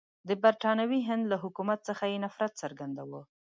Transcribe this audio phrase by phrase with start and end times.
[0.27, 3.21] د برټانوي هند له حکومت څخه یې نفرت څرګندوه.